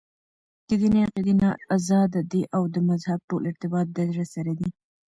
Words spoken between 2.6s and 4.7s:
دمذهب ټول ارتباط دزړه سره دى.